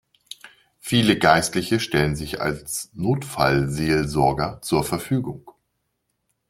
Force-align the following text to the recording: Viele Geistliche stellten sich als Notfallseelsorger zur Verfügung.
Viele 0.79 1.15
Geistliche 1.19 1.79
stellten 1.79 2.15
sich 2.15 2.41
als 2.41 2.89
Notfallseelsorger 2.95 4.59
zur 4.63 4.83
Verfügung. 4.83 5.51